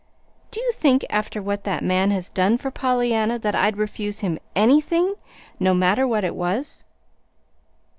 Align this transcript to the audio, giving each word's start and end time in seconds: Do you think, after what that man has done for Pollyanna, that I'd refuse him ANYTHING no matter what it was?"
Do 0.49 0.59
you 0.59 0.71
think, 0.71 1.05
after 1.11 1.43
what 1.43 1.63
that 1.63 1.83
man 1.83 2.09
has 2.09 2.27
done 2.29 2.57
for 2.57 2.71
Pollyanna, 2.71 3.37
that 3.37 3.53
I'd 3.53 3.77
refuse 3.77 4.21
him 4.21 4.39
ANYTHING 4.55 5.13
no 5.59 5.75
matter 5.75 6.07
what 6.07 6.23
it 6.23 6.33
was?" 6.33 6.85